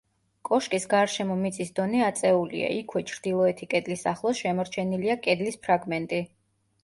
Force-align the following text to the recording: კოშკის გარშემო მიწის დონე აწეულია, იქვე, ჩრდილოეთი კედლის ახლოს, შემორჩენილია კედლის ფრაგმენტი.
კოშკის 0.47 0.85
გარშემო 0.93 1.35
მიწის 1.41 1.69
დონე 1.79 1.99
აწეულია, 2.05 2.71
იქვე, 2.79 3.03
ჩრდილოეთი 3.13 3.69
კედლის 3.75 4.05
ახლოს, 4.13 4.41
შემორჩენილია 4.45 5.19
კედლის 5.27 5.61
ფრაგმენტი. 5.67 6.23